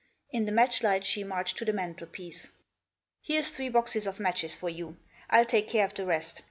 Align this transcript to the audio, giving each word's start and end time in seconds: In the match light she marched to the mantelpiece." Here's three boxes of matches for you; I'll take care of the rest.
In 0.31 0.45
the 0.45 0.51
match 0.51 0.81
light 0.81 1.05
she 1.05 1.23
marched 1.23 1.59
to 1.59 1.65
the 1.65 1.73
mantelpiece." 1.73 2.49
Here's 3.27 3.51
three 3.51 3.69
boxes 3.69 4.07
of 4.07 4.19
matches 4.19 4.55
for 4.55 4.67
you; 4.67 4.97
I'll 5.29 5.45
take 5.45 5.69
care 5.69 5.85
of 5.85 5.93
the 5.93 6.07
rest. 6.07 6.39